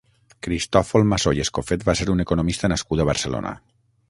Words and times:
Cristòfol 0.45 1.05
Massó 1.11 1.33
i 1.39 1.43
Escofet 1.43 1.87
va 1.91 1.95
ser 2.01 2.09
un 2.15 2.25
economista 2.25 2.71
nascut 2.75 3.05
a 3.05 3.07
Barcelona. 3.13 3.55